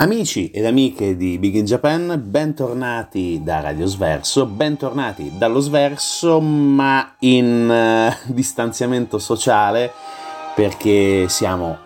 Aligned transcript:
Amici 0.00 0.52
ed 0.52 0.64
amiche 0.64 1.16
di 1.16 1.38
Big 1.38 1.54
in 1.54 1.64
Japan, 1.64 2.22
bentornati 2.24 3.40
da 3.42 3.58
Radio 3.58 3.84
Sverso, 3.86 4.46
bentornati 4.46 5.32
dallo 5.36 5.58
Sverso, 5.58 6.38
ma 6.40 7.16
in 7.18 7.68
uh, 7.68 8.32
distanziamento 8.32 9.18
sociale 9.18 9.90
perché 10.54 11.26
siamo 11.28 11.76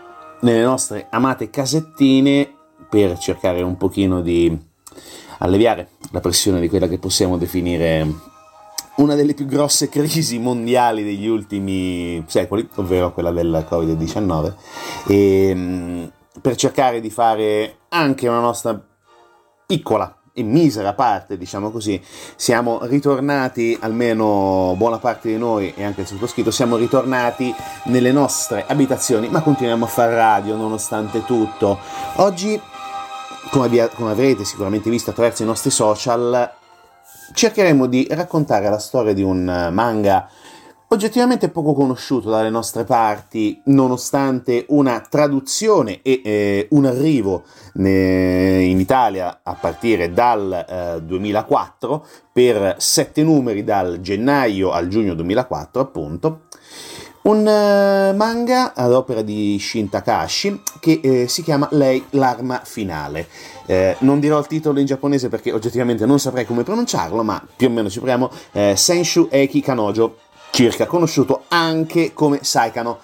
nelle 0.43 0.63
nostre 0.63 1.07
amate 1.09 1.49
casettine 1.49 2.53
per 2.91 3.17
cercare 3.17 3.63
un 3.63 3.79
pochino 3.79 4.21
di 4.21 4.55
alleviare 5.39 5.93
la 6.11 6.21
pressione 6.21 6.61
di 6.61 6.69
quella 6.69 6.89
che 6.89 6.99
possiamo 6.99 7.39
definire 7.39 8.07
una 8.97 9.15
delle 9.15 9.33
più 9.33 9.47
grosse 9.47 9.89
crisi 9.89 10.39
mondiali 10.39 11.03
degli 11.03 11.29
ultimi 11.29 12.23
secoli, 12.27 12.69
ovvero 12.75 13.15
quella 13.15 13.31
del 13.31 13.67
Covid-19. 13.67 14.53
E, 15.07 16.11
per 16.43 16.57
cercare 16.57 17.01
di 17.01 17.09
fare 17.09 17.77
anche 17.89 18.29
una 18.29 18.41
nostra 18.41 18.79
piccola 19.65 20.17
e 20.35 20.43
misera 20.43 20.95
parte, 20.95 21.37
diciamo 21.37 21.71
così, 21.71 22.03
siamo 22.37 22.81
ritornati, 22.85 23.77
almeno 23.81 24.75
buona 24.77 24.99
parte 24.99 25.29
di 25.29 25.37
noi 25.37 25.73
e 25.77 25.85
anche 25.85 26.01
il 26.03 26.07
sottoscritto, 26.07 26.51
siamo 26.51 26.77
ritornati 26.77 27.55
nelle 27.85 28.13
nostre 28.13 28.65
abitazioni, 28.67 29.29
ma 29.29 29.43
continuiamo 29.43 29.85
a 29.85 29.89
fare 29.89 30.15
radio 30.15 30.57
nonostante 30.57 31.25
tutto. 31.25 31.79
Oggi, 32.17 32.61
come, 33.51 33.67
abbia, 33.67 33.89
come 33.89 34.11
avrete 34.11 34.45
sicuramente 34.45 34.91
visto 34.91 35.11
attraverso 35.11 35.43
i 35.43 35.47
nostri 35.47 35.71
social, 35.71 36.51
cercheremo 37.35 37.87
di 37.87 38.07
raccontare 38.11 38.69
la 38.69 38.79
storia 38.79 39.13
di 39.13 39.23
un 39.23 39.71
manga 39.71 40.29
oggettivamente 40.93 41.49
poco 41.49 41.73
conosciuto 41.73 42.29
dalle 42.29 42.51
nostre 42.51 42.85
parti, 42.85 43.61
nonostante 43.67 44.67
una 44.69 45.01
traduzione 45.01 46.01
e 46.03 46.21
eh, 46.23 46.69
un 46.73 46.85
arrivo 46.85 47.45
in 47.75 48.77
Italia 48.79 49.41
a 49.43 49.55
partire 49.55 50.13
dal 50.13 50.53
eh, 50.69 51.03
2004 51.03 52.07
per 52.31 52.77
sette 52.79 53.23
numeri 53.23 53.65
dal 53.65 54.01
gennaio 54.03 54.71
al 54.71 54.89
giugno 54.89 55.15
2004, 55.15 55.81
appunto. 55.81 56.41
Un 57.23 57.39
uh, 57.39 58.17
manga 58.17 58.75
ad 58.75 58.93
opera 58.93 59.23
di 59.23 59.57
Shin 59.61 59.89
Takashi 59.89 60.61
che 60.81 60.99
eh, 61.01 61.29
si 61.29 61.45
chiama 61.45 61.69
Lei 61.71 62.05
l'arma 62.11 62.61
finale. 62.65 63.29
Eh, 63.67 63.95
non 64.01 64.19
dirò 64.19 64.41
il 64.41 64.49
titolo 64.49 64.81
in 64.81 64.87
giapponese 64.87 65.29
perché 65.29 65.53
oggettivamente 65.53 66.05
non 66.05 66.19
saprei 66.19 66.45
come 66.45 66.65
pronunciarlo, 66.65 67.23
ma 67.23 67.41
più 67.57 67.69
o 67.69 67.71
meno 67.71 67.89
ci 67.89 67.99
proviamo. 67.99 68.29
Eh, 68.51 68.75
Senshu 68.77 69.29
Eki 69.31 69.61
Kanojo 69.61 70.17
circa, 70.53 70.87
conosciuto 70.87 71.45
anche 71.49 72.13
come 72.13 72.41
Saikano. 72.43 72.99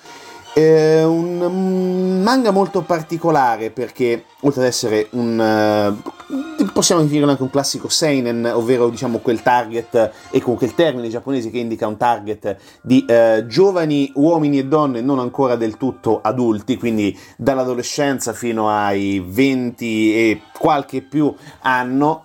È 0.53 1.03
un 1.05 2.21
manga 2.23 2.51
molto 2.51 2.83
particolare 2.83 3.71
perché, 3.71 4.25
oltre 4.41 4.63
ad 4.63 4.67
essere 4.67 5.09
un. 5.13 5.99
Uh, 5.99 6.67
possiamo 6.73 7.01
definirlo 7.03 7.31
anche 7.31 7.43
un 7.43 7.51
classico 7.51 7.89
seinen, 7.89 8.45
ovvero 8.45 8.89
diciamo 8.89 9.19
quel 9.19 9.41
target, 9.43 10.11
e 10.31 10.41
comunque 10.41 10.67
il 10.67 10.75
termine 10.75 11.09
giapponese 11.09 11.51
che 11.51 11.59
indica 11.59 11.87
un 11.87 11.97
target 11.97 12.57
di 12.83 13.07
uh, 13.09 13.47
giovani 13.47 14.11
uomini 14.17 14.59
e 14.59 14.67
donne 14.67 15.01
non 15.01 15.19
ancora 15.19 15.57
del 15.57 15.77
tutto 15.77 16.21
adulti, 16.21 16.77
quindi 16.77 17.17
dall'adolescenza 17.37 18.33
fino 18.33 18.69
ai 18.69 19.25
20 19.25 20.15
e 20.15 20.41
qualche 20.59 21.03
più 21.03 21.33
anno, 21.61 22.25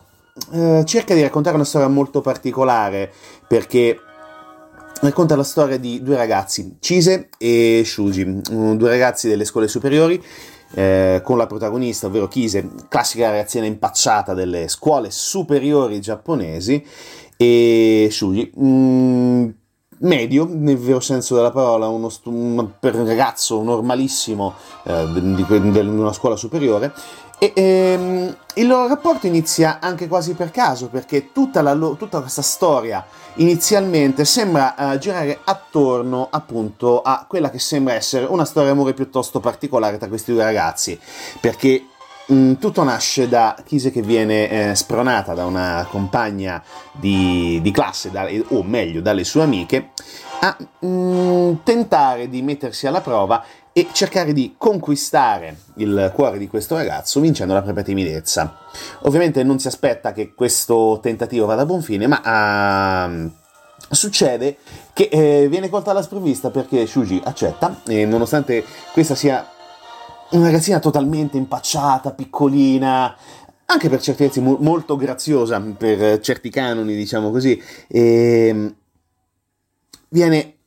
uh, 0.50 0.84
cerca 0.84 1.14
di 1.14 1.22
raccontare 1.22 1.56
una 1.56 1.66
storia 1.66 1.88
molto 1.88 2.20
particolare 2.22 3.12
perché 3.48 4.00
racconta 5.03 5.36
la 5.36 5.43
storia 5.43 5.77
di 5.77 6.01
due 6.01 6.15
ragazzi, 6.15 6.77
Chise 6.79 7.29
e 7.38 7.83
Shuji, 7.86 8.25
mm, 8.25 8.74
due 8.75 8.89
ragazzi 8.89 9.27
delle 9.27 9.43
scuole 9.43 9.67
superiori, 9.67 10.22
eh, 10.75 11.22
con 11.24 11.38
la 11.38 11.45
protagonista, 11.45 12.07
ovvero 12.07 12.27
Kise, 12.27 12.69
classica 12.88 13.29
ragazzina 13.29 13.65
impacciata 13.65 14.33
delle 14.33 14.67
scuole 14.69 15.12
superiori 15.12 16.00
giapponesi, 16.00 16.83
di 17.36 18.07
Shuji, 18.10 18.53
mm, 18.57 19.50
medio, 20.00 20.48
nel 20.50 20.77
vero 20.77 21.00
senso 21.00 21.36
della 21.36 21.51
parola, 21.51 21.88
uno 21.88 22.10
un 22.25 22.69
ragazzo 22.79 23.62
normalissimo 23.62 24.53
eh, 24.83 25.07
di, 25.13 25.36
di, 25.36 25.72
di, 25.72 25.79
una 25.79 26.13
scuola 26.13 26.36
superiore, 26.36 26.93
e 27.40 27.52
ehm, 27.56 28.38
il 28.56 28.68
loro 28.68 28.88
rapporto 28.88 29.28
inizia 29.28 29.80
anche 29.80 30.08
quasi 30.08 30.34
per 30.34 30.52
caso, 30.52 30.88
perché 30.88 31.32
tutta, 31.32 31.62
la, 31.62 31.74
tutta 31.75 32.22
questa 32.22 32.42
storia 32.42 33.06
inizialmente 33.36 34.25
sembra 34.25 34.75
uh, 34.78 34.98
girare 34.98 35.40
attorno 35.44 36.28
appunto 36.30 37.02
a 37.02 37.25
quella 37.28 37.50
che 37.50 37.60
sembra 37.60 37.96
essere 37.96 38.25
una 38.25 38.46
storia 38.46 38.70
d'amore 38.70 38.94
piuttosto 38.94 39.40
particolare 39.40 39.98
tra 39.98 40.08
questi 40.08 40.32
due 40.32 40.44
ragazzi, 40.44 41.00
perché 41.40 41.88
mh, 42.28 42.36
mm, 42.36 42.54
tutto 42.56 42.84
nasce 42.84 43.28
da 43.28 43.56
Kise 43.66 43.92
che 43.92 44.02
viene 44.02 44.50
eh, 44.50 44.75
spronata 44.75 45.34
da 45.34 45.46
una 45.46 45.88
compagna 45.90 46.63
di, 46.92 47.60
di 47.62 47.72
classe, 47.72 48.12
da, 48.12 48.28
o 48.50 48.63
meglio 48.63 49.02
dalle 49.02 49.24
sue 49.24 49.42
amiche, 49.42 49.90
a 50.42 50.56
mh, 50.80 50.88
mm, 50.88 51.54
tentare 51.63 52.30
di 52.30 52.42
mettersi 52.42 52.86
alla 52.86 53.02
prova 53.02 53.44
e 53.74 53.88
cercare 53.92 54.34
di 54.34 54.53
conquistare 54.56 55.58
il 55.77 56.12
cuore 56.13 56.38
di 56.38 56.48
questo 56.48 56.75
ragazzo 56.75 57.20
vincendo 57.20 57.53
la 57.53 57.63
propria 57.63 57.84
timidezza. 57.84 58.60
Ovviamente 59.01 59.44
non 59.44 59.58
si 59.58 59.68
aspetta 59.68 60.13
che 60.13 60.34
questo 60.36 61.00
tentativo 61.01 61.48
vada 61.48 61.63
a 61.63 61.65
buon 61.65 61.82
fine, 61.82 62.06
ma 62.06 63.10
uh, 63.10 63.32
succede 63.89 64.58
che 64.94 65.10
eh, 65.12 65.48
viene 65.50 65.70
colta 65.70 65.89
alla 65.89 66.03
sprovvista 66.03 66.51
perché 66.51 66.86
Shuji 66.86 67.20
accetta 67.24 67.82
e 67.88 68.06
nonostante 68.06 68.63
questa 68.92 69.15
sia 69.15 69.50
una 70.32 70.46
ragazzina 70.46 70.80
totalmente 70.80 71.38
impacciata, 71.38 72.13
piccolina, 72.13 73.15
anche 73.65 73.89
per 73.89 74.01
certi 74.01 74.24
versi 74.24 74.39
mo- 74.39 74.58
molto 74.60 74.96
graziosa 74.96 75.60
per 75.60 76.20
certi 76.20 76.50
canoni, 76.50 76.96
diciamo 76.96 77.32
così, 77.32 77.62
e 77.88 78.48
ehm, 78.48 78.75
viene 80.10 80.58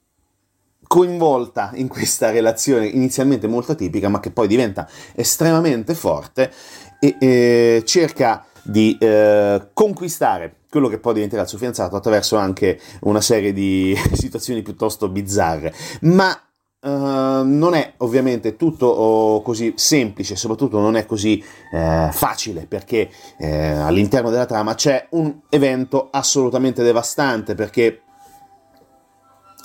coinvolta 0.87 1.71
in 1.75 1.89
questa 1.89 2.31
relazione 2.31 2.87
inizialmente 2.87 3.47
molto 3.47 3.73
atipica, 3.73 4.09
ma 4.09 4.21
che 4.21 4.31
poi 4.31 4.47
diventa 4.47 4.89
estremamente 5.15 5.95
forte 5.95 6.53
e 6.99 7.17
eh, 7.19 7.83
cerca 7.85 8.45
di 8.63 8.97
eh, 8.99 9.69
conquistare 9.73 10.57
quello 10.69 10.89
che 10.89 10.99
poi 10.99 11.15
diventerà 11.15 11.43
il 11.43 11.49
suo 11.49 11.59
fidanzato 11.59 11.97
attraverso 11.97 12.37
anche 12.37 12.79
una 13.03 13.21
serie 13.21 13.53
di 13.53 13.97
situazioni 14.13 14.63
piuttosto 14.63 15.09
bizzarre. 15.09 15.73
Ma 16.03 16.39
Uh, 16.79 17.43
non 17.43 17.75
è 17.75 17.95
ovviamente 17.97 18.55
tutto 18.55 18.87
oh, 18.87 19.43
così 19.43 19.73
semplice, 19.75 20.37
soprattutto 20.37 20.79
non 20.79 20.95
è 20.95 21.05
così 21.05 21.43
uh, 21.73 22.13
facile 22.13 22.67
perché 22.67 23.11
uh, 23.39 23.45
all'interno 23.81 24.31
della 24.31 24.47
trama 24.47 24.75
c'è 24.75 25.09
un 25.13 25.41
evento 25.49 26.11
assolutamente 26.13 26.85
devastante 26.85 27.57
perché 27.57 28.03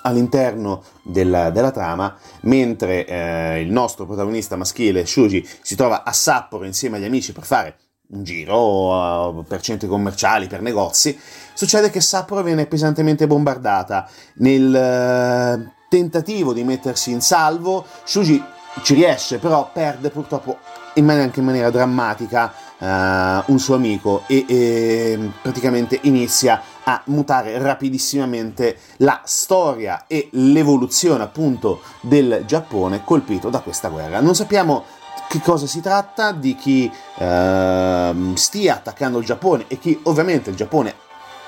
all'interno 0.04 0.84
della, 1.04 1.50
della 1.50 1.72
trama, 1.72 2.16
mentre 2.42 3.06
eh, 3.06 3.62
il 3.62 3.72
nostro 3.72 4.06
protagonista 4.06 4.56
maschile, 4.56 5.06
Shuji, 5.06 5.48
si 5.62 5.76
trova 5.76 6.04
a 6.04 6.12
Sapporo 6.12 6.66
insieme 6.66 6.98
agli 6.98 7.06
amici 7.06 7.34
per 7.34 7.44
fare 7.44 7.76
un 8.12 8.24
giro 8.24 9.38
uh, 9.38 9.44
per 9.46 9.62
centri 9.62 9.88
commerciali, 9.88 10.48
per 10.48 10.62
negozi, 10.62 11.18
succede 11.54 11.90
che 11.90 12.02
Sapporo 12.02 12.44
viene 12.44 12.66
pesantemente 12.66 13.28
bombardata. 13.28 14.10
Nel 14.36 15.64
uh, 15.66 15.72
tentativo 15.90 16.54
di 16.54 16.64
mettersi 16.64 17.12
in 17.12 17.22
salvo, 17.22 17.86
Shuji 18.04 18.44
ci 18.84 18.94
riesce, 18.94 19.38
però 19.38 19.70
perde 19.72 20.10
purtroppo 20.10 20.58
in 20.96 21.06
maniera, 21.06 21.26
anche 21.26 21.40
in 21.40 21.46
maniera 21.46 21.70
drammatica 21.70 22.54
uh, 22.78 23.52
un 23.52 23.60
suo 23.60 23.76
amico 23.76 24.24
e, 24.28 24.46
e 24.48 25.32
praticamente 25.42 26.00
inizia 26.04 26.62
a 26.84 27.02
mutare 27.06 27.58
rapidissimamente 27.58 28.78
la 28.98 29.22
storia 29.24 30.06
e 30.08 30.30
l'evoluzione 30.34 31.24
appunto 31.24 31.82
del 32.02 32.44
Giappone 32.46 33.04
colpito 33.04 33.50
da 33.50 33.60
questa 33.60 33.90
guerra. 33.90 34.20
Non 34.20 34.36
sappiamo 34.36 34.84
che 35.28 35.40
cosa 35.40 35.66
si 35.66 35.80
tratta, 35.80 36.32
di 36.34 36.56
chi 36.56 36.92
uh, 36.92 38.36
stia 38.36 38.76
attaccando 38.76 39.20
il 39.20 39.26
Giappone 39.26 39.66
e 39.68 39.80
chi 39.80 39.98
ovviamente 40.04 40.50
il 40.50 40.56
Giappone 40.56 40.94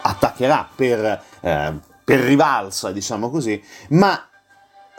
attaccherà 0.01 0.67
per, 0.73 1.23
uh, 1.41 1.79
per 2.03 2.19
rivalsa, 2.19 2.91
diciamo 2.91 3.29
così, 3.29 3.61
ma 3.89 4.25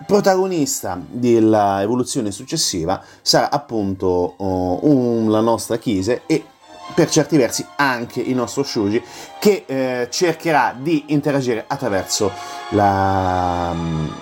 protagonista 0.07 1.00
dell'evoluzione 1.07 2.33
successiva 2.33 3.00
sarà 3.23 3.50
appunto 3.50 4.35
uh, 4.37 4.81
un, 4.83 5.31
la 5.31 5.41
nostra 5.41 5.79
Kise 5.79 6.23
e 6.26 6.45
per 6.95 7.09
certi 7.09 7.37
versi 7.37 7.67
anche 7.76 8.21
il 8.21 8.35
nostro 8.35 8.62
Shuji 8.62 9.03
che 9.38 9.64
eh, 9.67 10.09
cercherà 10.11 10.75
di 10.79 11.05
interagire 11.09 11.64
attraverso 11.67 12.31
la, 12.71 13.71
um, 13.73 14.14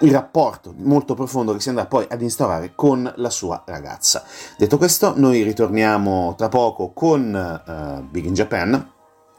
il 0.00 0.12
rapporto 0.12 0.74
molto 0.76 1.14
profondo 1.14 1.52
che 1.52 1.60
si 1.60 1.68
andrà 1.68 1.86
poi 1.86 2.06
ad 2.08 2.22
instaurare 2.22 2.72
con 2.74 3.10
la 3.16 3.30
sua 3.30 3.62
ragazza. 3.66 4.24
Detto 4.56 4.76
questo, 4.76 5.14
noi 5.16 5.42
ritorniamo 5.42 6.34
tra 6.36 6.48
poco 6.48 6.92
con 6.92 7.62
uh, 7.66 8.02
Big 8.08 8.26
in 8.26 8.34
Japan, 8.34 8.92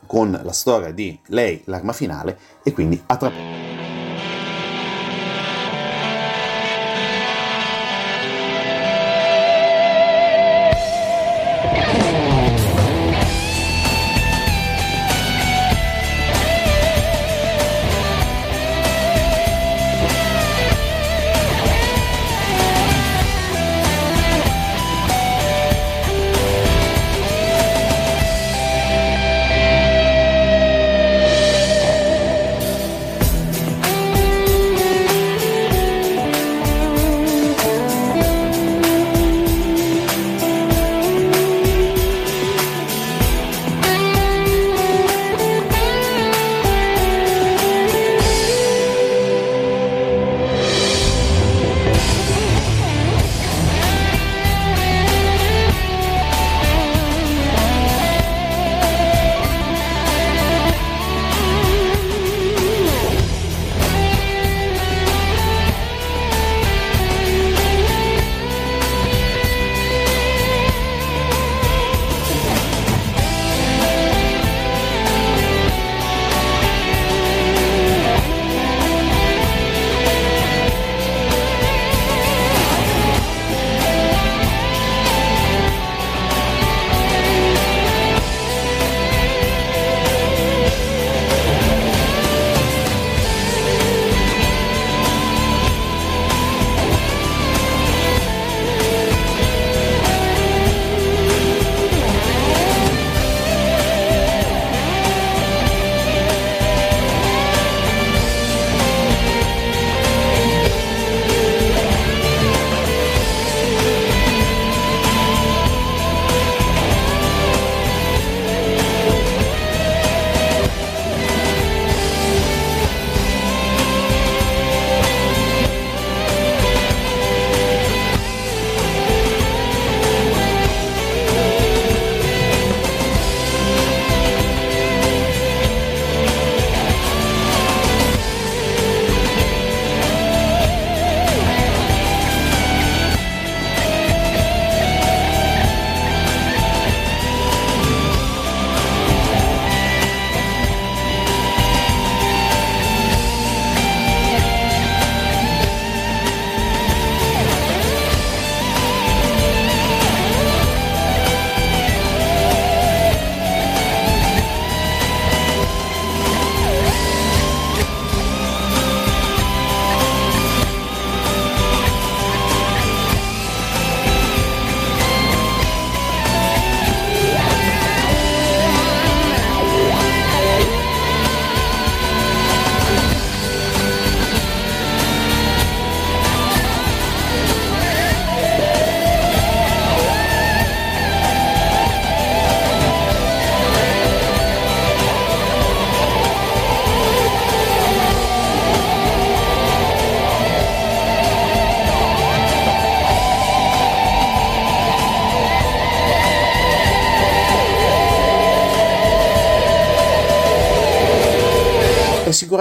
con 0.06 0.40
la 0.44 0.52
storia 0.52 0.92
di 0.92 1.18
lei, 1.28 1.62
l'arma 1.66 1.94
finale, 1.94 2.38
e 2.64 2.74
quindi 2.74 3.02
a 3.06 3.16
tra 3.16 3.30
poco. 3.30 3.71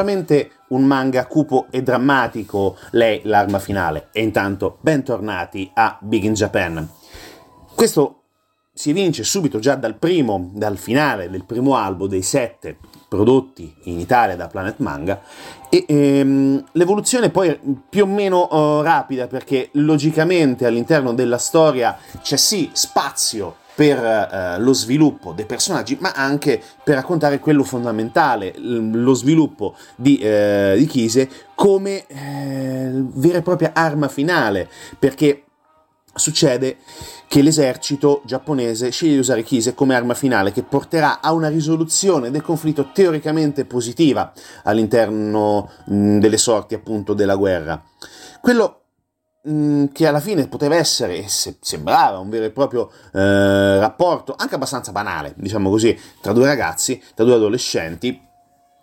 Sicuramente 0.00 0.50
un 0.68 0.84
manga 0.84 1.26
cupo 1.26 1.66
e 1.70 1.82
drammatico, 1.82 2.76
lei 2.92 3.20
l'arma 3.24 3.58
finale. 3.58 4.08
E 4.12 4.22
intanto 4.22 4.78
bentornati 4.80 5.70
a 5.74 5.98
Big 6.00 6.22
in 6.22 6.32
Japan. 6.32 6.88
Questo 7.74 8.22
si 8.72 8.90
evince 8.90 9.24
subito 9.24 9.58
già 9.58 9.74
dal 9.74 9.96
primo, 9.96 10.50
dal 10.54 10.78
finale 10.78 11.28
del 11.28 11.44
primo 11.44 11.76
albo 11.76 12.06
dei 12.06 12.22
sette 12.22 12.78
prodotti 13.08 13.74
in 13.84 13.98
Italia 13.98 14.36
da 14.36 14.46
Planet 14.46 14.78
Manga 14.78 15.20
e 15.68 15.84
ehm, 15.86 16.64
l'evoluzione 16.72 17.28
poi 17.28 17.58
più 17.88 18.04
o 18.04 18.06
meno 18.06 18.48
uh, 18.50 18.80
rapida 18.82 19.26
perché 19.26 19.68
logicamente 19.72 20.64
all'interno 20.64 21.12
della 21.12 21.38
storia 21.38 21.98
c'è 22.22 22.36
sì 22.36 22.70
spazio 22.72 23.56
per 23.80 24.58
uh, 24.58 24.62
lo 24.62 24.74
sviluppo 24.74 25.32
dei 25.32 25.46
personaggi, 25.46 25.96
ma 26.00 26.12
anche 26.12 26.60
per 26.84 26.96
raccontare 26.96 27.38
quello 27.38 27.64
fondamentale, 27.64 28.52
lo 28.58 29.14
sviluppo 29.14 29.74
di, 29.96 30.20
uh, 30.22 30.76
di 30.76 30.84
Kise 30.84 31.30
come 31.54 32.04
eh, 32.06 32.90
vera 32.92 33.38
e 33.38 33.42
propria 33.42 33.70
arma 33.72 34.08
finale, 34.08 34.68
perché 34.98 35.44
succede 36.12 36.76
che 37.26 37.40
l'esercito 37.40 38.20
giapponese 38.26 38.90
sceglie 38.90 39.12
di 39.12 39.18
usare 39.18 39.42
Kise 39.42 39.72
come 39.72 39.94
arma 39.94 40.12
finale 40.12 40.52
che 40.52 40.62
porterà 40.62 41.22
a 41.22 41.32
una 41.32 41.48
risoluzione 41.48 42.30
del 42.30 42.42
conflitto 42.42 42.90
teoricamente 42.92 43.64
positiva 43.64 44.30
all'interno 44.64 45.70
mh, 45.86 46.18
delle 46.18 46.36
sorti 46.36 46.74
appunto 46.74 47.14
della 47.14 47.36
guerra. 47.36 47.82
Quello 48.42 48.79
che 49.42 50.06
alla 50.06 50.20
fine 50.20 50.48
poteva 50.48 50.76
essere, 50.76 51.26
se, 51.28 51.56
sembrava, 51.60 52.18
un 52.18 52.28
vero 52.28 52.44
e 52.44 52.50
proprio 52.50 52.90
eh, 53.12 53.78
rapporto 53.78 54.34
anche 54.36 54.54
abbastanza 54.54 54.92
banale, 54.92 55.32
diciamo 55.36 55.70
così, 55.70 55.98
tra 56.20 56.32
due 56.32 56.44
ragazzi, 56.44 57.02
tra 57.14 57.24
due 57.24 57.34
adolescenti, 57.34 58.20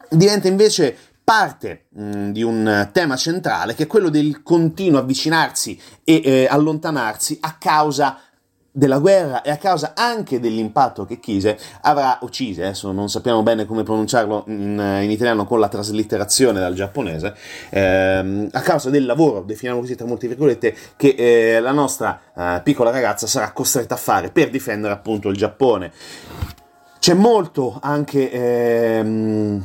diventa 0.10 0.48
invece 0.48 0.98
parte 1.24 1.88
mh, 1.90 2.30
di 2.30 2.42
un 2.42 2.90
tema 2.92 3.16
centrale 3.18 3.76
che 3.76 3.84
è 3.84 3.88
quello 3.88 4.10
del 4.10 4.42
continuo 4.42 5.00
avvicinarsi 5.00 5.80
e 6.04 6.22
eh, 6.24 6.48
allontanarsi 6.50 7.38
a 7.42 7.58
causa 7.60 8.18
della 8.78 9.00
guerra 9.00 9.42
e 9.42 9.50
a 9.50 9.58
causa 9.58 9.94
anche 9.96 10.40
dell'impatto 10.40 11.04
che 11.04 11.20
Kise 11.20 11.58
avrà 11.82 12.20
uccise, 12.22 12.64
adesso 12.64 12.92
non 12.92 13.10
sappiamo 13.10 13.42
bene 13.42 13.66
come 13.66 13.82
pronunciarlo 13.82 14.44
in, 14.50 15.00
in 15.02 15.10
italiano 15.10 15.46
con 15.46 15.60
la 15.60 15.68
traslitterazione 15.68 16.60
dal 16.60 16.76
giapponese, 16.76 17.34
ehm, 17.72 18.50
a 18.52 18.62
causa 18.62 18.92
del 18.92 19.08
lavoro, 19.08 19.42
definiamo 19.42 19.80
così 19.80 19.96
tra 19.96 20.06
molte 20.06 20.28
virgolette, 20.28 20.76
che 20.96 21.16
eh, 21.18 21.60
la 21.60 21.72
nostra 21.72 22.20
eh, 22.36 22.62
piccola 22.64 22.92
ragazza 22.92 23.26
sarà 23.26 23.52
costretta 23.52 23.96
a 23.96 23.98
fare 23.98 24.30
per 24.30 24.52
difendere 24.52 24.94
appunto 24.94 25.30
il 25.30 25.38
Giappone. 25.38 25.92
C'è 27.00 27.16
molto 27.16 27.80
anche 27.82 28.30
ehm, 28.32 29.64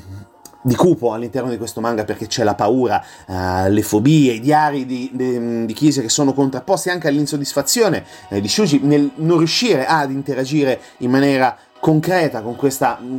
di 0.63 0.75
cupo 0.75 1.13
all'interno 1.13 1.51
di 1.51 1.59
questo 1.59 1.81
manga 1.81 2.05
perché 2.05 2.27
c'è 2.27 2.45
la 2.45 2.55
paura, 2.55 3.03
uh, 3.27 3.69
le 3.69 3.83
fobie, 3.83 4.35
i 4.35 4.41
diari 4.41 4.87
di, 4.87 5.11
di, 5.13 5.67
di 5.67 5.73
Kise 5.73 6.03
che 6.03 6.09
sono 6.09 6.33
contrapposti 6.33 6.89
anche 6.89 7.09
all'insoddisfazione 7.09 8.05
eh, 8.29 8.41
di 8.41 8.49
Shuji 8.49 8.81
nel 8.83 9.11
non 9.17 9.39
riuscire 9.39 9.85
ad 9.87 10.11
interagire 10.11 10.81
in 10.99 11.11
maniera 11.11 11.57
concreta 11.81 12.43
con 12.43 12.55
questa 12.55 12.99
mh, 13.01 13.07
mm, 13.07 13.19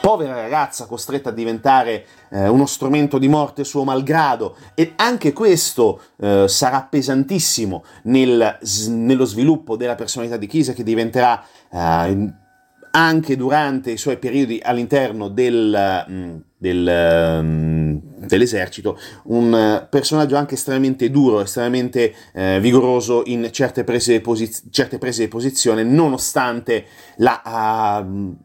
povera 0.00 0.34
ragazza 0.34 0.86
costretta 0.86 1.30
a 1.30 1.32
diventare 1.32 2.06
eh, 2.30 2.48
uno 2.48 2.66
strumento 2.66 3.16
di 3.16 3.28
morte 3.28 3.64
suo 3.64 3.84
malgrado. 3.84 4.56
E 4.74 4.92
anche 4.96 5.32
questo 5.32 6.00
eh, 6.18 6.46
sarà 6.46 6.82
pesantissimo 6.82 7.84
nel, 8.04 8.58
nello 8.88 9.24
sviluppo 9.24 9.76
della 9.76 9.94
personalità 9.94 10.36
di 10.36 10.46
Kise 10.46 10.74
che 10.74 10.82
diventerà 10.82 11.42
eh, 11.70 12.32
anche 12.90 13.36
durante 13.36 13.90
i 13.90 13.96
suoi 13.96 14.18
periodi 14.18 14.60
all'interno 14.62 15.28
del, 15.28 16.06
mm, 16.08 16.36
del, 16.64 17.40
mm, 17.42 17.96
dell'esercito, 18.26 18.98
un 19.24 19.86
personaggio 19.90 20.36
anche 20.36 20.54
estremamente 20.54 21.10
duro, 21.10 21.42
estremamente 21.42 22.14
eh, 22.32 22.58
vigoroso 22.60 23.22
in 23.26 23.50
certe 23.52 23.84
prese, 23.84 24.22
posiz- 24.22 24.64
certe 24.70 24.96
prese 24.96 25.24
di 25.24 25.28
posizione, 25.28 25.82
nonostante 25.82 26.86
la... 27.16 28.02
Uh, 28.04 28.36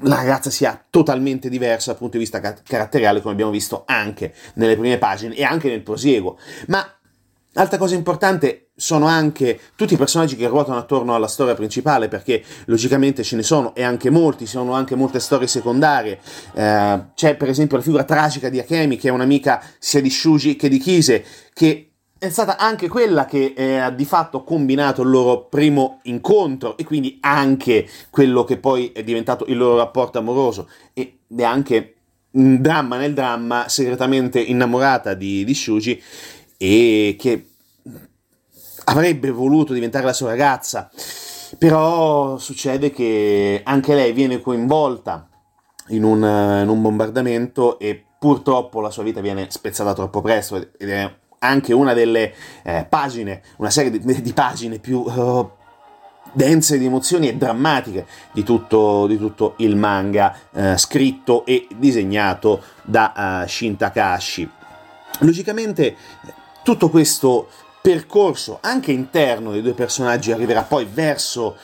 la 0.00 0.16
ragazza 0.16 0.50
sia 0.50 0.84
totalmente 0.90 1.48
diversa 1.48 1.90
dal 1.90 2.00
punto 2.00 2.16
di 2.16 2.24
vista 2.24 2.40
caratteriale, 2.40 3.20
come 3.20 3.32
abbiamo 3.32 3.52
visto 3.52 3.84
anche 3.86 4.34
nelle 4.54 4.76
prime 4.76 4.98
pagine 4.98 5.36
e 5.36 5.44
anche 5.44 5.68
nel 5.68 5.82
prosieguo. 5.82 6.36
Ma 6.66 6.84
Altra 7.58 7.76
cosa 7.76 7.96
importante 7.96 8.68
sono 8.76 9.06
anche 9.06 9.58
tutti 9.74 9.94
i 9.94 9.96
personaggi 9.96 10.36
che 10.36 10.46
ruotano 10.46 10.78
attorno 10.78 11.16
alla 11.16 11.26
storia 11.26 11.54
principale, 11.54 12.06
perché 12.06 12.40
logicamente 12.66 13.24
ce 13.24 13.34
ne 13.34 13.42
sono 13.42 13.74
e 13.74 13.82
anche 13.82 14.10
molti, 14.10 14.44
ci 14.44 14.52
sono 14.52 14.74
anche 14.74 14.94
molte 14.94 15.18
storie 15.18 15.48
secondarie. 15.48 16.20
Eh, 16.54 17.00
c'è 17.16 17.34
per 17.34 17.48
esempio 17.48 17.76
la 17.76 17.82
figura 17.82 18.04
tragica 18.04 18.48
di 18.48 18.60
Akemi, 18.60 18.96
che 18.96 19.08
è 19.08 19.10
un'amica 19.10 19.60
sia 19.80 20.00
di 20.00 20.08
Shuji 20.08 20.54
che 20.54 20.68
di 20.68 20.78
Kise, 20.78 21.24
che 21.52 21.90
è 22.16 22.28
stata 22.28 22.58
anche 22.58 22.86
quella 22.86 23.24
che 23.24 23.54
eh, 23.56 23.78
ha 23.78 23.90
di 23.90 24.04
fatto 24.04 24.44
combinato 24.44 25.02
il 25.02 25.10
loro 25.10 25.46
primo 25.46 25.98
incontro 26.04 26.76
e 26.76 26.84
quindi 26.84 27.18
anche 27.22 27.88
quello 28.08 28.44
che 28.44 28.58
poi 28.58 28.92
è 28.92 29.02
diventato 29.02 29.44
il 29.48 29.56
loro 29.56 29.76
rapporto 29.76 30.18
amoroso 30.18 30.68
ed 30.92 31.10
è 31.36 31.42
anche 31.42 31.94
un 32.30 32.60
dramma 32.60 32.98
nel 32.98 33.14
dramma 33.14 33.68
segretamente 33.68 34.38
innamorata 34.38 35.14
di, 35.14 35.44
di 35.44 35.54
Shuji 35.54 36.00
e 36.58 37.16
che 37.18 37.50
avrebbe 38.84 39.30
voluto 39.30 39.72
diventare 39.72 40.04
la 40.04 40.12
sua 40.12 40.28
ragazza, 40.28 40.90
però 41.56 42.36
succede 42.36 42.90
che 42.90 43.62
anche 43.64 43.94
lei 43.94 44.12
viene 44.12 44.40
coinvolta 44.40 45.28
in 45.88 46.04
un, 46.04 46.18
in 46.18 46.68
un 46.68 46.82
bombardamento 46.82 47.78
e 47.78 48.04
purtroppo 48.18 48.80
la 48.80 48.90
sua 48.90 49.04
vita 49.04 49.20
viene 49.20 49.46
spezzata 49.48 49.94
troppo 49.94 50.20
presto 50.20 50.56
ed 50.56 50.90
è 50.90 51.14
anche 51.40 51.72
una 51.72 51.94
delle 51.94 52.34
eh, 52.64 52.84
pagine, 52.88 53.42
una 53.58 53.70
serie 53.70 53.90
di, 53.90 54.20
di 54.20 54.32
pagine 54.32 54.78
più 54.78 54.98
uh, 54.98 55.50
dense 56.32 56.78
di 56.78 56.86
emozioni 56.86 57.28
e 57.28 57.36
drammatiche 57.36 58.06
di 58.32 58.42
tutto, 58.42 59.06
di 59.06 59.16
tutto 59.16 59.54
il 59.58 59.76
manga 59.76 60.36
uh, 60.50 60.76
scritto 60.76 61.44
e 61.46 61.68
disegnato 61.76 62.62
da 62.82 63.42
uh, 63.44 63.48
Shin 63.48 63.76
Takashi. 63.76 64.50
Logicamente 65.20 65.96
tutto 66.68 66.90
questo 66.90 67.48
percorso 67.80 68.58
anche 68.60 68.92
interno 68.92 69.52
dei 69.52 69.62
due 69.62 69.72
personaggi 69.72 70.32
arriverà 70.32 70.64
poi 70.64 70.84
verso 70.84 71.56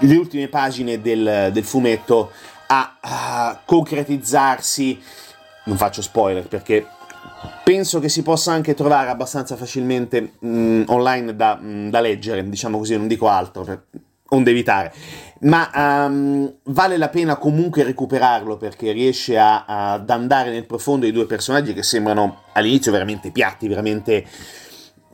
le 0.00 0.16
ultime 0.16 0.48
pagine 0.48 1.00
del, 1.00 1.50
del 1.52 1.62
fumetto 1.62 2.32
a, 2.66 2.96
a, 2.98 3.60
concretizzarsi. 3.64 5.00
Non 5.66 5.76
faccio 5.76 6.02
spoiler 6.02 6.48
perché 6.48 6.84
penso 7.62 8.00
che 8.00 8.08
si 8.08 8.24
possa 8.24 8.50
anche 8.50 8.74
trovare 8.74 9.08
abbastanza 9.08 9.54
facilmente 9.54 10.32
mh, 10.40 10.48
mm, 10.48 10.82
online 10.88 11.36
da, 11.36 11.54
mh, 11.54 11.66
mm, 11.66 11.88
da, 11.90 12.00
leggere, 12.00 12.48
diciamo 12.48 12.78
così, 12.78 12.96
non 12.96 13.06
dico 13.06 13.28
altro, 13.28 13.62
per, 13.62 13.82
onde 14.34 14.50
evitare. 14.50 14.92
Ma 15.40 15.70
um, 15.74 16.54
vale 16.64 16.96
la 16.96 17.08
pena 17.08 17.36
comunque 17.36 17.82
recuperarlo 17.82 18.56
perché 18.56 18.92
riesce 18.92 19.38
a, 19.38 19.64
a, 19.64 19.92
ad 19.92 20.08
andare 20.08 20.50
nel 20.50 20.64
profondo 20.64 21.04
dei 21.04 21.12
due 21.12 21.26
personaggi 21.26 21.74
che 21.74 21.82
sembrano 21.82 22.44
all'inizio 22.52 22.92
veramente 22.92 23.30
piatti, 23.30 23.68
veramente 23.68 24.24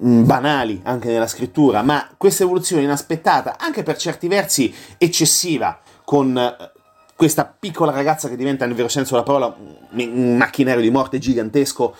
Mm, 0.02 0.24
banali 0.24 0.80
anche 0.84 1.08
nella 1.08 1.26
scrittura, 1.26 1.82
ma 1.82 2.08
questa 2.16 2.44
evoluzione 2.44 2.82
inaspettata, 2.82 3.58
anche 3.58 3.82
per 3.82 3.98
certi 3.98 4.28
versi 4.28 4.74
eccessiva, 4.96 5.78
con 6.06 6.34
eh, 6.38 6.56
questa 7.14 7.44
piccola 7.44 7.92
ragazza 7.92 8.30
che 8.30 8.36
diventa 8.36 8.64
nel 8.64 8.74
vero 8.74 8.88
senso 8.88 9.12
della 9.12 9.26
parola 9.26 9.54
un 9.54 10.36
macchinario 10.38 10.80
di 10.80 10.90
morte 10.90 11.18
gigantesco, 11.18 11.94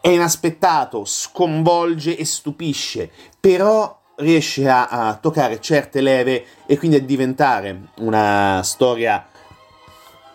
è 0.00 0.10
inaspettato, 0.10 1.04
sconvolge 1.04 2.16
e 2.16 2.24
stupisce, 2.24 3.10
però 3.40 4.00
riesce 4.16 4.68
a, 4.68 4.86
a 4.86 5.14
toccare 5.14 5.60
certe 5.60 6.00
leve 6.00 6.44
e 6.66 6.78
quindi 6.78 6.96
a 6.96 7.00
diventare 7.00 7.88
una 7.98 8.60
storia 8.62 9.26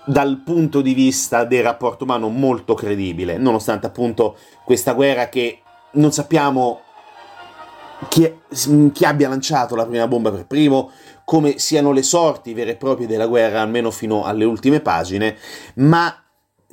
dal 0.05 0.41
punto 0.43 0.81
di 0.81 0.93
vista 0.93 1.43
del 1.43 1.63
rapporto 1.63 2.03
umano 2.03 2.29
molto 2.29 2.73
credibile, 2.73 3.37
nonostante 3.37 3.87
appunto 3.87 4.37
questa 4.65 4.93
guerra 4.93 5.29
che 5.29 5.61
non 5.93 6.11
sappiamo 6.11 6.81
chi, 8.09 8.33
chi, 8.91 9.05
abbia 9.05 9.29
lanciato 9.29 9.75
la 9.75 9.85
prima 9.85 10.07
bomba 10.07 10.31
per 10.31 10.45
primo, 10.45 10.91
come 11.23 11.59
siano 11.59 11.91
le 11.91 12.03
sorti 12.03 12.53
vere 12.53 12.71
e 12.71 12.75
proprie 12.75 13.07
della 13.07 13.27
guerra, 13.27 13.61
almeno 13.61 13.91
fino 13.91 14.23
alle 14.23 14.43
ultime 14.43 14.79
pagine, 14.79 15.37
ma 15.75 16.15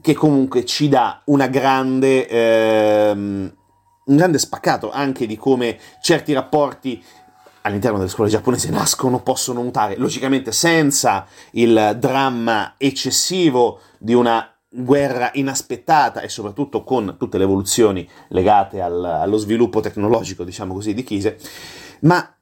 che 0.01 0.15
comunque 0.15 0.65
ci 0.65 0.89
dà 0.89 1.21
una 1.27 1.49
grande, 1.49 2.27
ehm, 2.27 3.53
un 4.09 4.17
grande 4.17 4.39
spaccato 4.39 4.91
anche 4.91 5.27
di 5.27 5.37
come 5.37 5.79
certi 6.01 6.33
rapporti 6.33 7.03
all'interno 7.63 7.99
delle 7.99 8.11
scuole 8.11 8.31
giapponesi 8.31 8.71
nascono, 8.71 9.21
possono 9.21 9.63
mutare, 9.63 9.97
logicamente 9.97 10.53
senza 10.53 11.27
il 11.53 11.97
dramma 11.99 12.75
eccessivo 12.79 13.81
di 13.99 14.15
una 14.15 14.51
guerra 14.71 15.31
inaspettata 15.35 16.21
e 16.21 16.29
soprattutto 16.29 16.85
con 16.85 17.17
tutte 17.19 17.39
le 17.39 17.45
evoluzioni 17.45 18.09
legate 18.29 18.81
al, 18.81 19.05
allo 19.05 19.37
sviluppo 19.37 19.81
tecnologico, 19.81 20.45
diciamo 20.45 20.75
così, 20.75 20.95
di 20.95 21.03
Kise, 21.03 21.39
ma 22.01 22.35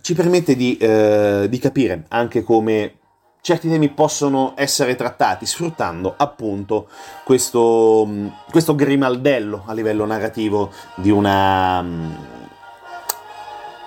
ci 0.00 0.14
permette 0.14 0.56
di, 0.56 0.76
eh, 0.78 1.46
di 1.48 1.58
capire 1.58 2.04
anche 2.08 2.42
come 2.42 2.98
certi 3.42 3.68
temi 3.68 3.88
possono 3.88 4.52
essere 4.54 4.94
trattati 4.94 5.46
sfruttando 5.46 6.14
appunto 6.16 6.88
questo, 7.24 8.08
questo 8.48 8.76
grimaldello 8.76 9.64
a 9.66 9.72
livello 9.72 10.06
narrativo 10.06 10.70
di 10.94 11.10
una, 11.10 11.84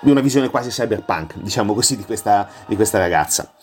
di 0.01 0.11
una 0.11 0.19
visione 0.19 0.49
quasi 0.49 0.69
cyberpunk, 0.69 1.37
diciamo 1.37 1.73
così, 1.73 1.95
di 1.95 2.03
questa, 2.03 2.49
di 2.65 2.75
questa 2.75 2.97
ragazza. 2.97 3.53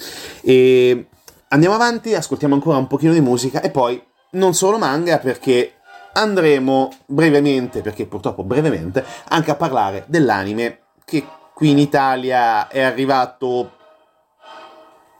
E 0.41 1.09
andiamo 1.49 1.75
avanti, 1.75 2.15
ascoltiamo 2.15 2.55
ancora 2.55 2.79
un 2.79 2.87
pochino 2.87 3.13
di 3.13 3.21
musica 3.21 3.61
e 3.61 3.71
poi 3.71 4.03
non 4.31 4.55
solo 4.55 4.79
manga 4.79 5.19
perché 5.19 5.75
andremo 6.15 6.91
brevemente, 7.05 7.83
perché 7.83 8.07
purtroppo 8.07 8.45
brevemente, 8.45 9.05
anche 9.29 9.51
a 9.51 9.57
parlare 9.57 10.05
dell'anime 10.07 10.79
che 11.05 11.23
qui 11.53 11.69
in 11.69 11.79
Italia 11.79 12.69
è 12.69 12.81
arrivato 12.81 13.73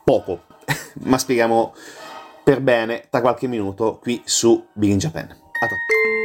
poco, 0.03 0.51
ma 1.05 1.17
spieghiamo 1.17 1.73
per 2.43 2.61
bene 2.61 3.05
tra 3.09 3.21
qualche 3.21 3.47
minuto 3.47 3.99
qui 4.01 4.21
su 4.25 4.67
Big 4.73 4.91
in 4.91 4.97
Japan. 4.97 5.25
A 5.25 5.67
tra. 5.67 6.22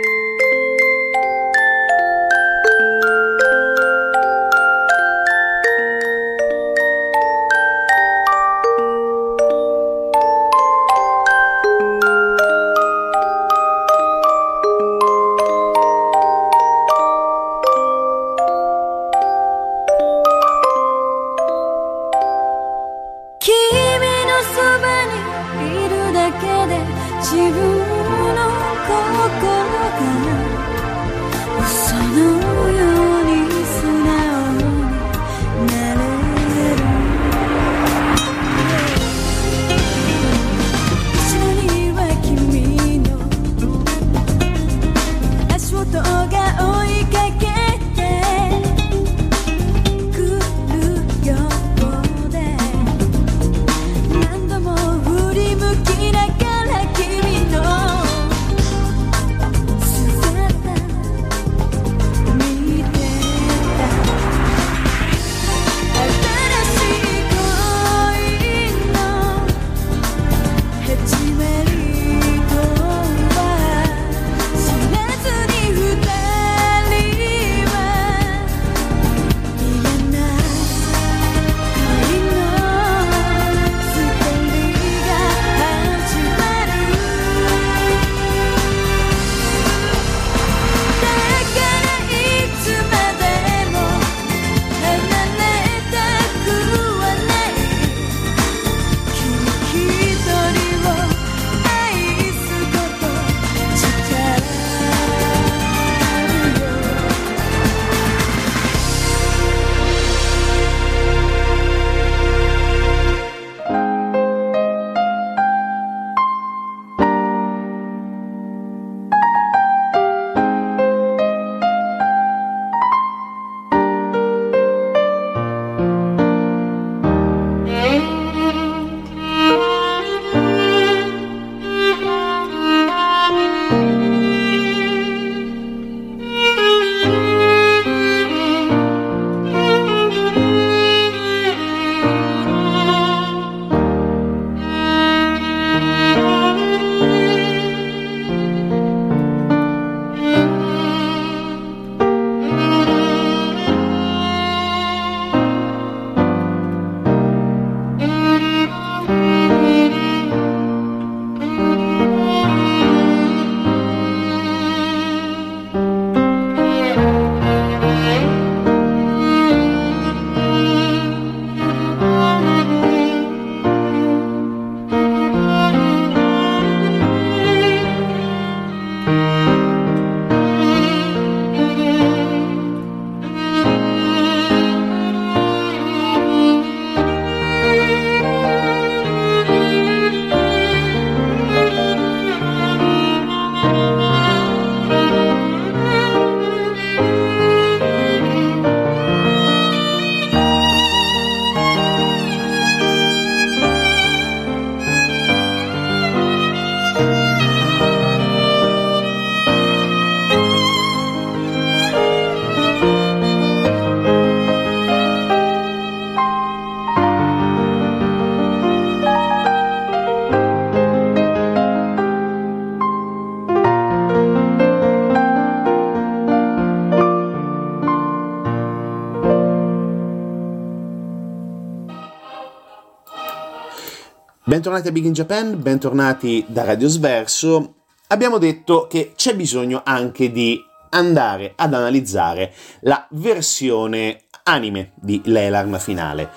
'Bentornati 234.58 234.88
a 234.88 234.90
Big 234.90 235.04
in 235.04 235.12
Japan, 235.12 235.62
bentornati 235.62 236.44
da 236.48 236.64
Radio 236.64 236.88
Sverso. 236.88 237.74
Abbiamo 238.08 238.38
detto 238.38 238.88
che 238.88 239.12
c'è 239.14 239.36
bisogno 239.36 239.82
anche 239.84 240.32
di 240.32 240.60
andare 240.90 241.52
ad 241.54 241.74
analizzare 241.74 242.52
la 242.80 243.06
versione 243.10 244.24
anime 244.42 244.94
di 244.96 245.20
Lei 245.26 245.48
l'arma 245.48 245.78
finale. 245.78 246.30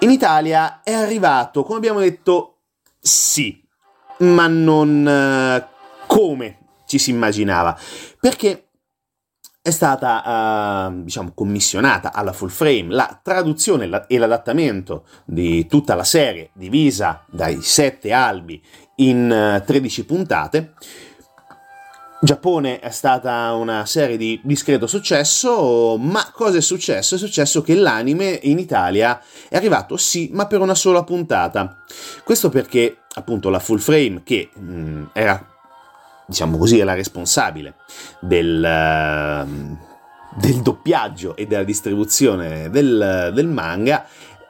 In 0.00 0.10
Italia 0.10 0.80
è 0.82 0.94
arrivato, 0.94 1.62
come 1.62 1.76
abbiamo 1.76 2.00
detto, 2.00 2.62
sì, 2.98 3.64
ma 4.18 4.48
non 4.48 5.06
uh, 5.06 6.06
come 6.08 6.58
ci 6.86 6.98
si 6.98 7.10
immaginava, 7.10 7.78
perché 8.18 8.63
è 9.66 9.70
stata 9.70 10.88
uh, 10.90 11.04
diciamo, 11.04 11.32
commissionata 11.32 12.12
alla 12.12 12.34
full 12.34 12.50
frame 12.50 12.88
la 12.88 13.18
traduzione 13.22 13.88
e 14.08 14.18
l'adattamento 14.18 15.06
di 15.24 15.66
tutta 15.66 15.94
la 15.94 16.04
serie 16.04 16.50
divisa 16.52 17.24
dai 17.30 17.62
sette 17.62 18.12
albi 18.12 18.62
in 18.96 19.62
13 19.64 20.00
uh, 20.00 20.04
puntate. 20.04 20.74
Giappone 22.20 22.78
è 22.78 22.90
stata 22.90 23.54
una 23.54 23.86
serie 23.86 24.18
di 24.18 24.38
discreto 24.44 24.86
successo, 24.86 25.96
ma 25.98 26.30
cosa 26.30 26.58
è 26.58 26.60
successo? 26.60 27.14
È 27.14 27.18
successo 27.18 27.62
che 27.62 27.74
l'anime 27.74 28.38
in 28.42 28.58
Italia 28.58 29.18
è 29.48 29.56
arrivato 29.56 29.96
sì, 29.96 30.28
ma 30.34 30.46
per 30.46 30.60
una 30.60 30.74
sola 30.74 31.04
puntata. 31.04 31.78
Questo 32.22 32.50
perché 32.50 32.98
appunto 33.14 33.48
la 33.48 33.60
full 33.60 33.78
frame 33.78 34.20
che 34.24 34.50
mh, 34.52 34.74
mm, 34.74 35.04
era 35.14 35.53
diciamo 36.26 36.58
così, 36.58 36.78
è 36.78 36.84
la 36.84 36.94
responsabile 36.94 37.74
del, 38.20 38.64
ehm, 38.64 39.78
del 40.36 40.62
doppiaggio 40.62 41.36
e 41.36 41.46
della 41.46 41.64
distribuzione 41.64 42.70
del, 42.70 43.30
del 43.34 43.46
manga, 43.46 44.06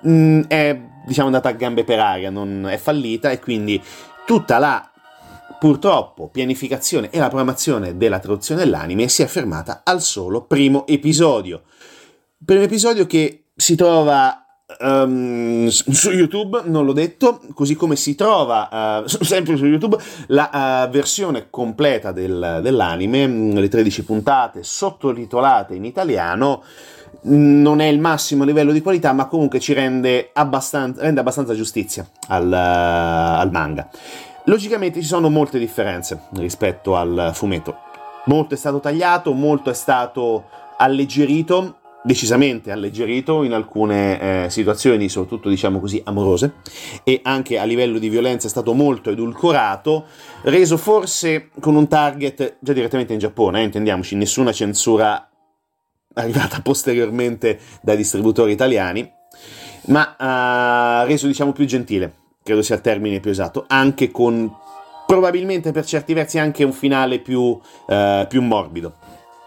mm, 0.07 0.43
è 0.49 0.81
diciamo 1.07 1.27
andata 1.27 1.49
a 1.49 1.53
gambe 1.53 1.85
per 1.85 1.99
aria, 1.99 2.31
non 2.31 2.67
è 2.69 2.77
fallita 2.77 3.31
e 3.31 3.39
quindi 3.39 3.83
tutta 4.25 4.59
la 4.59 4.89
purtroppo 5.59 6.29
pianificazione 6.29 7.11
e 7.11 7.19
la 7.19 7.29
programmazione 7.29 7.97
della 7.97 8.19
traduzione 8.19 8.63
dell'anime 8.63 9.09
si 9.09 9.23
è 9.23 9.27
fermata 9.27 9.81
al 9.85 10.03
solo 10.03 10.45
primo 10.45 10.87
episodio. 10.87 11.63
Primo 12.45 12.63
episodio 12.63 13.07
che 13.07 13.47
si 13.57 13.75
trova 13.75 14.44
Um, 14.81 15.69
su 15.69 16.11
YouTube, 16.11 16.63
non 16.65 16.87
l'ho 16.87 16.95
detto, 16.95 17.39
così 17.53 17.75
come 17.75 17.97
si 17.97 18.15
trova 18.15 19.03
uh, 19.05 19.07
sempre 19.23 19.59
su 19.59 19.67
YouTube 19.67 19.99
la 20.29 20.87
uh, 20.87 20.91
versione 20.91 21.49
completa 21.51 22.13
del, 22.13 22.61
dell'anime, 22.63 23.29
mm, 23.29 23.57
le 23.59 23.69
13 23.69 24.05
puntate 24.05 24.63
sottotitolate 24.63 25.75
in 25.75 25.85
italiano. 25.85 26.63
Non 27.27 27.81
è 27.81 27.87
il 27.87 28.01
massimo 28.01 28.45
livello 28.45 28.73
di 28.73 28.81
qualità, 28.81 29.13
ma 29.13 29.27
comunque 29.27 29.61
ci 29.61 29.75
rende 29.75 30.31
abbastanza, 30.33 31.03
rende 31.03 31.21
abbastanza 31.21 31.55
giustizia 31.55 32.09
al, 32.29 32.49
uh, 32.51 33.41
al 33.41 33.51
manga. 33.51 33.91
Logicamente 34.47 35.03
ci 35.03 35.07
sono 35.07 35.29
molte 35.29 35.59
differenze 35.59 36.29
rispetto 36.37 36.97
al 36.97 37.33
fumetto. 37.35 37.77
Molto 38.27 38.55
è 38.55 38.57
stato 38.57 38.81
tagliato, 38.81 39.35
molto 39.35 39.69
è 39.69 39.75
stato 39.75 40.49
alleggerito 40.79 41.81
decisamente 42.05 42.71
alleggerito 42.71 43.45
in 43.45 43.55
alcune 43.55 44.45
eh, 44.45 44.51
situazioni, 44.51 45.09
soprattutto 45.09 45.49
diciamo 45.49 45.81
così 45.81 46.03
amorose, 46.05 46.57
e 47.03 47.21
anche 47.23 47.59
a 47.59 47.65
livello 47.65 47.99
di 47.99 48.11
violenza 48.11 48.47
è 48.47 48.51
stato 48.51 48.75
molto 48.75 49.11
edulcorato, 49.11 50.05
reso 50.43 50.77
forse 50.77 51.49
con 51.61 51.75
un 51.77 51.89
target 51.89 52.57
già 52.61 52.75
direttamente 52.75 53.15
in 53.15 53.19
Giappone, 53.19 53.61
eh, 53.61 53.65
intendiamoci, 53.65 54.17
nessuna 54.17 54.53
censura 54.53 55.31
arrivata 56.13 56.61
posteriormente 56.61 57.59
dai 57.81 57.97
distributori 57.97 58.53
italiani, 58.53 59.11
ma 59.87 60.15
uh, 60.19 61.07
reso 61.07 61.27
diciamo 61.27 61.53
più 61.53 61.65
gentile, 61.65 62.13
credo 62.43 62.61
sia 62.61 62.75
il 62.75 62.83
termine 62.83 63.21
più 63.21 63.31
esatto, 63.31 63.65
anche 63.67 64.11
con 64.11 64.55
probabilmente 65.07 65.73
per 65.73 65.87
certi 65.87 66.13
versi 66.13 66.39
anche 66.39 66.65
un 66.65 66.73
finale 66.73 67.19
più, 67.21 67.41
uh, 67.41 68.27
più 68.29 68.43
morbido. 68.43 69.04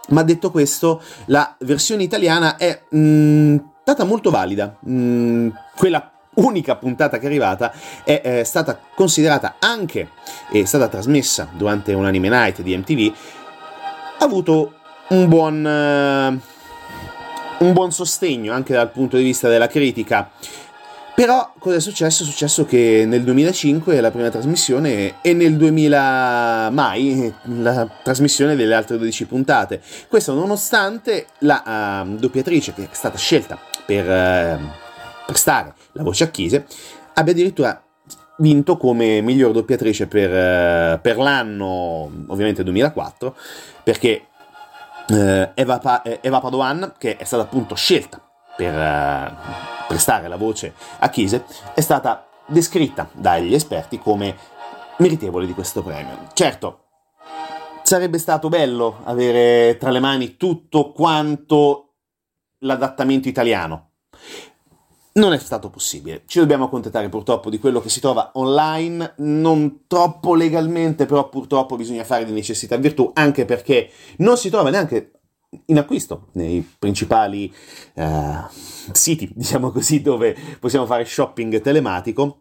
Ma 0.08 0.22
detto 0.22 0.50
questo, 0.50 1.02
la 1.26 1.54
versione 1.60 2.02
italiana 2.02 2.56
è 2.56 2.82
mh, 2.88 2.98
mm, 2.98 3.56
stata 3.82 4.04
molto 4.04 4.30
valida. 4.30 4.76
Mh, 4.80 4.92
mm, 4.92 5.48
quella 5.76 6.10
unica 6.34 6.76
puntata 6.76 7.18
che 7.18 7.24
è 7.24 7.26
arrivata 7.26 7.72
è, 8.04 8.20
è 8.20 8.44
stata 8.44 8.78
considerata 8.94 9.56
anche 9.58 10.10
è 10.50 10.64
stata 10.64 10.88
trasmessa 10.88 11.48
durante 11.52 11.92
un 11.92 12.06
anime 12.06 12.28
night 12.28 12.62
di 12.62 12.76
MTV. 12.76 13.14
Ha 14.18 14.24
avuto 14.24 14.74
un 15.08 15.28
buon, 15.28 15.64
uh, 15.64 17.64
un 17.64 17.72
buon 17.72 17.92
sostegno 17.92 18.52
anche 18.52 18.72
dal 18.72 18.90
punto 18.90 19.16
di 19.16 19.22
vista 19.22 19.48
della 19.48 19.68
critica 19.68 20.30
però 21.18 21.52
cosa 21.58 21.74
è 21.74 21.80
successo? 21.80 22.22
È 22.22 22.26
successo 22.26 22.64
che 22.64 23.02
nel 23.04 23.24
2005 23.24 24.00
la 24.00 24.12
prima 24.12 24.30
trasmissione 24.30 25.20
e 25.20 25.32
nel 25.32 25.56
2000 25.56 26.70
mai 26.70 27.34
la 27.42 27.90
trasmissione 28.04 28.54
delle 28.54 28.72
altre 28.76 28.96
12 28.98 29.26
puntate. 29.26 29.82
Questo 30.06 30.32
nonostante 30.32 31.26
la 31.38 32.04
uh, 32.06 32.14
doppiatrice 32.14 32.72
che 32.72 32.84
è 32.84 32.88
stata 32.92 33.18
scelta 33.18 33.58
per 33.84 34.06
uh, 34.06 34.64
prestare 35.26 35.74
la 35.94 36.04
voce 36.04 36.22
a 36.22 36.28
Chise 36.28 36.64
abbia 37.14 37.32
addirittura 37.32 37.82
vinto 38.36 38.76
come 38.76 39.20
miglior 39.20 39.50
doppiatrice 39.50 40.06
per, 40.06 40.30
uh, 40.30 41.00
per 41.00 41.16
l'anno 41.16 42.12
ovviamente 42.28 42.62
2004 42.62 43.34
perché 43.82 44.22
Eva, 45.08 45.78
pa- 45.78 46.02
Eva 46.20 46.38
Padoan 46.38 46.94
che 46.96 47.16
è 47.16 47.24
stata 47.24 47.42
appunto 47.42 47.74
scelta 47.74 48.22
per 48.56 49.77
prestare 49.88 50.28
la 50.28 50.36
voce 50.36 50.74
a 50.98 51.08
Chise, 51.08 51.44
è 51.74 51.80
stata 51.80 52.28
descritta 52.46 53.08
dagli 53.12 53.54
esperti 53.54 53.98
come 53.98 54.36
meritevole 54.98 55.46
di 55.46 55.54
questo 55.54 55.82
premio. 55.82 56.28
Certo, 56.34 56.84
sarebbe 57.82 58.18
stato 58.18 58.48
bello 58.48 59.00
avere 59.04 59.76
tra 59.78 59.90
le 59.90 59.98
mani 59.98 60.36
tutto 60.36 60.92
quanto 60.92 61.94
l'adattamento 62.58 63.28
italiano. 63.28 63.86
Non 65.14 65.32
è 65.32 65.38
stato 65.38 65.68
possibile, 65.68 66.22
ci 66.26 66.38
dobbiamo 66.38 66.66
accontentare 66.66 67.08
purtroppo 67.08 67.50
di 67.50 67.58
quello 67.58 67.80
che 67.80 67.88
si 67.88 67.98
trova 67.98 68.30
online, 68.34 69.14
non 69.16 69.84
troppo 69.88 70.34
legalmente, 70.34 71.06
però 71.06 71.28
purtroppo 71.28 71.74
bisogna 71.74 72.04
fare 72.04 72.24
di 72.24 72.30
necessità 72.30 72.76
virtù, 72.76 73.10
anche 73.14 73.44
perché 73.44 73.90
non 74.18 74.36
si 74.36 74.48
trova 74.48 74.70
neanche 74.70 75.17
in 75.66 75.78
acquisto 75.78 76.28
nei 76.32 76.66
principali 76.78 77.52
uh, 77.94 78.46
siti, 78.92 79.30
diciamo 79.34 79.70
così, 79.70 80.02
dove 80.02 80.36
possiamo 80.60 80.86
fare 80.86 81.04
shopping 81.04 81.60
telematico. 81.60 82.40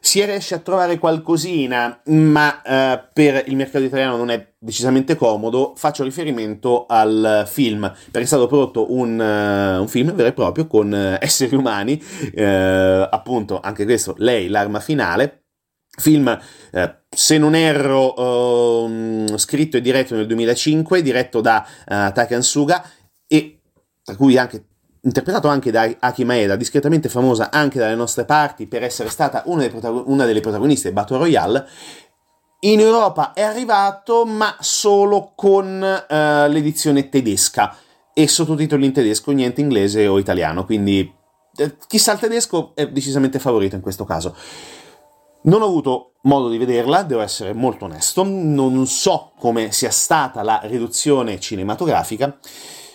Si 0.00 0.24
riesce 0.24 0.54
a 0.54 0.58
trovare 0.58 0.98
qualcosina, 0.98 2.00
ma 2.06 2.62
uh, 2.64 3.08
per 3.12 3.44
il 3.46 3.56
mercato 3.56 3.84
italiano 3.84 4.16
non 4.16 4.30
è 4.30 4.54
decisamente 4.58 5.16
comodo. 5.16 5.74
Faccio 5.76 6.02
riferimento 6.02 6.86
al 6.86 7.44
film, 7.46 7.80
perché 7.80 8.20
è 8.20 8.24
stato 8.24 8.46
prodotto 8.46 8.92
un, 8.92 9.18
uh, 9.18 9.80
un 9.80 9.88
film 9.88 10.12
vero 10.12 10.28
e 10.28 10.32
proprio 10.32 10.66
con 10.66 10.92
esseri 11.20 11.54
umani, 11.54 12.00
appunto, 13.10 13.60
anche 13.60 13.84
questo, 13.84 14.14
lei, 14.18 14.48
l'arma 14.48 14.80
finale. 14.80 15.42
Film 15.98 16.38
se 17.10 17.38
non 17.38 17.54
erro, 17.54 18.12
uh, 18.20 19.36
scritto 19.36 19.76
e 19.76 19.80
diretto 19.80 20.14
nel 20.14 20.26
2005, 20.26 21.02
diretto 21.02 21.40
da 21.40 21.66
uh, 21.66 22.12
Takan 22.12 22.42
Suga 22.42 22.84
e 23.26 23.60
tra 24.04 24.14
cui 24.16 24.36
anche 24.36 24.64
interpretato 25.02 25.48
anche 25.48 25.70
da 25.70 25.88
Aki 25.98 26.24
Maeda, 26.24 26.56
discretamente 26.56 27.08
famosa 27.08 27.50
anche 27.50 27.78
dalle 27.78 27.94
nostre 27.94 28.24
parti 28.24 28.66
per 28.66 28.82
essere 28.82 29.08
stata 29.08 29.42
una 29.46 29.66
protagon- 29.68 30.04
una 30.06 30.24
delle 30.24 30.40
protagoniste 30.40 30.88
di 30.88 30.94
Battle 30.94 31.18
Royale. 31.18 31.66
In 32.60 32.80
Europa 32.80 33.32
è 33.32 33.42
arrivato, 33.42 34.24
ma 34.24 34.56
solo 34.58 35.32
con 35.34 35.80
uh, 35.80 36.50
l'edizione 36.50 37.08
tedesca 37.08 37.76
e 38.12 38.26
sottotitoli 38.26 38.84
in 38.84 38.92
tedesco, 38.92 39.30
niente 39.30 39.60
inglese 39.60 40.06
o 40.08 40.18
italiano. 40.18 40.64
Quindi 40.64 41.14
eh, 41.56 41.76
chissà 41.86 42.12
il 42.12 42.18
tedesco 42.18 42.72
è 42.74 42.88
decisamente 42.88 43.38
favorito 43.38 43.76
in 43.76 43.80
questo 43.80 44.04
caso. 44.04 44.34
Non 45.42 45.62
ho 45.62 45.66
avuto 45.66 46.14
modo 46.22 46.48
di 46.48 46.58
vederla, 46.58 47.02
devo 47.02 47.20
essere 47.20 47.52
molto 47.52 47.84
onesto, 47.84 48.24
non 48.24 48.86
so 48.86 49.32
come 49.38 49.72
sia 49.72 49.90
stata 49.90 50.42
la 50.42 50.60
riduzione 50.64 51.38
cinematografica, 51.38 52.36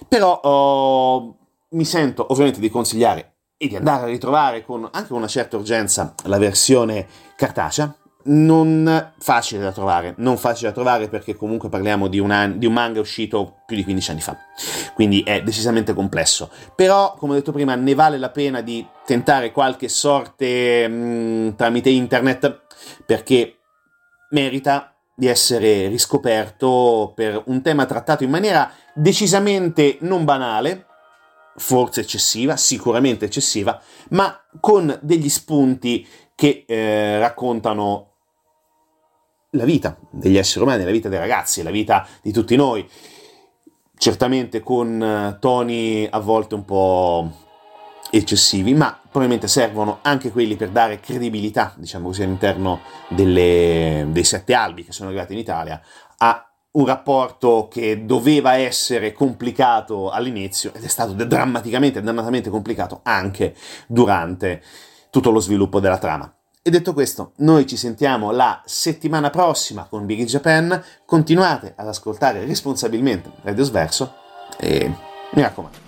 però 0.08 0.40
oh, 0.42 1.38
mi 1.70 1.86
sento 1.86 2.26
ovviamente 2.30 2.60
di 2.60 2.70
consigliare 2.70 3.36
e 3.58 3.68
di 3.68 3.76
andare 3.76 4.04
a 4.04 4.08
ritrovare 4.08 4.64
con 4.64 4.88
anche 4.92 5.14
una 5.14 5.28
certa 5.28 5.58
urgenza 5.58 6.14
la 6.26 6.38
versione 6.38 7.08
cartacea, 7.36 7.96
non 8.26 9.14
facile 9.18 9.62
da 9.62 9.72
trovare, 9.72 10.14
non 10.18 10.38
facile 10.38 10.70
da 10.70 10.74
trovare 10.74 11.08
perché 11.10 11.36
comunque 11.36 11.70
parliamo 11.70 12.08
di 12.08 12.20
un, 12.20 12.54
di 12.58 12.66
un, 12.66 12.74
manga 12.74 13.00
uscito 13.00 13.62
più 13.66 13.76
di 13.76 13.84
15 13.84 14.12
anni 14.12 14.22
fa, 14.22 14.38
quindi 14.94 15.22
è 15.24 15.42
decisamente 15.42 15.94
complesso. 15.94 16.50
Però, 16.76 17.16
come 17.18 17.34
ho 17.34 17.36
detto 17.36 17.52
prima, 17.52 17.76
ne 17.76 17.94
vale 17.96 18.18
la 18.18 18.30
pena 18.30 18.62
di 18.62 18.86
tentare 19.06 19.52
qualche 19.52 19.90
sorte 19.90 20.88
mh, 20.88 20.94
mm, 20.94 21.50
tramite 21.56 21.90
internet 21.90 22.62
perché 23.06 23.58
merita 24.32 24.96
di 25.16 25.28
essere 25.28 25.88
riscoperto 25.88 27.12
per 27.16 27.42
un 27.46 27.62
tema 27.62 27.86
trattato 27.86 28.24
in 28.24 28.30
maniera 28.30 28.72
decisamente 28.94 29.98
non 30.02 30.26
banale, 30.26 30.88
forse 31.56 32.02
eccessiva, 32.02 32.58
sicuramente 32.58 33.26
eccessiva, 33.26 33.80
ma 34.10 34.42
con 34.60 34.98
degli 35.02 35.30
spunti 35.30 36.08
che 36.36 36.66
eh, 36.68 37.20
raccontano 37.20 38.13
la 39.54 39.66
vita 39.66 39.98
degli 40.10 40.38
esseri 40.38 40.64
umani, 40.64 40.84
la 40.84 40.92
vita 40.92 41.10
dei 41.10 41.20
ragazzi, 41.20 41.64
la 41.64 41.72
vita 41.72 42.06
di 42.22 42.32
tutti 42.32 42.56
noi, 42.56 42.88
certamente 43.98 44.60
con 44.62 45.02
eh, 45.02 45.38
toni 45.40 46.08
a 46.10 46.20
volte 46.20 46.56
un 46.56 46.66
po' 46.66 47.32
eccessivi, 48.10 48.74
ma 48.74 49.00
probabilmente 49.02 49.48
servono 49.48 50.00
anche 50.02 50.32
quelli 50.32 50.56
per 50.56 50.70
dare 50.70 51.00
credibilità, 51.00 51.74
diciamo 51.78 52.08
così, 52.08 52.24
all'interno 52.24 52.82
delle, 53.08 54.06
dei 54.10 54.24
sette 54.24 54.54
albi 54.54 54.84
che 54.84 54.92
sono 54.92 55.10
arrivati 55.10 55.34
in 55.34 55.40
Italia 55.40 55.82
a 56.18 56.48
un 56.74 56.86
rapporto 56.86 57.68
che 57.70 58.06
doveva 58.06 58.56
essere 58.56 59.14
complicato 59.14 60.10
all'inizio 60.10 60.74
ed 60.74 60.84
è 60.84 60.88
stato 60.88 61.14
drammaticamente, 61.14 62.02
dannatamente 62.02 62.50
complicato 62.50 63.02
anche 63.04 63.56
durante 63.88 64.62
tutto 65.12 65.30
lo 65.30 65.40
sviluppo 65.40 65.80
della 65.80 66.00
trama. 66.00 66.32
E 66.66 66.70
detto 66.70 66.94
questo, 66.94 67.34
noi 67.40 67.68
ci 67.68 67.76
sentiamo 67.76 68.32
la 68.32 68.62
settimana 68.64 69.30
prossima 69.30 69.84
con 69.84 70.06
Big 70.06 70.20
in 70.20 70.28
Japan. 70.28 70.82
Continuate 71.06 71.74
ad 71.76 71.90
ascoltare 71.90 72.46
responsabilmente 72.46 73.30
Radio 73.42 73.66
Sverso 73.66 74.14
e 74.58 74.90
mi 75.34 75.42
raccomando. 75.42 75.83